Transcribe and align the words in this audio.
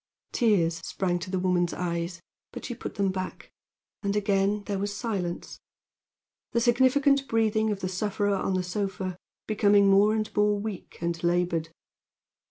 Tears 0.31 0.77
sprang 0.83 1.19
to 1.19 1.29
the 1.29 1.37
woman's 1.37 1.75
eyes, 1.75 2.21
but 2.51 2.65
she 2.65 2.73
put 2.73 2.95
them 2.95 3.11
back; 3.11 3.51
and 4.01 4.15
again 4.15 4.63
there 4.63 4.79
was 4.79 4.97
silence, 4.97 5.59
the 6.53 6.59
significant 6.59 7.27
breathing 7.27 7.69
of 7.69 7.81
the 7.81 7.87
sufferer 7.87 8.33
on 8.33 8.55
the 8.55 8.63
sofa 8.63 9.15
becoming 9.45 9.91
more 9.91 10.15
and 10.15 10.35
more 10.35 10.57
weak 10.59 10.97
and 11.01 11.23
labored. 11.23 11.69